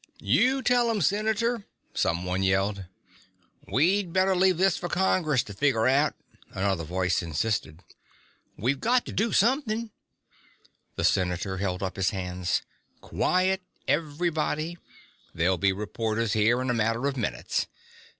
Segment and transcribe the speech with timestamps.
[0.19, 2.85] "You tell 'em, Senator!" someone yelled.
[3.67, 6.15] "We better leave this for Congress to figger out!"
[6.49, 7.83] another voice insisted.
[8.57, 9.91] "We got to do something...."
[10.95, 12.63] The senator held up his hands.
[12.99, 14.79] "Quiet, everybody.
[15.35, 17.67] There'll be reporters here in a matter of minutes.